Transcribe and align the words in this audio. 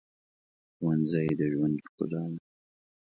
ښوونځی 0.75 1.27
د 1.39 1.41
ژوند 1.53 1.75
ښکلا 1.85 2.23
ده 2.31 2.39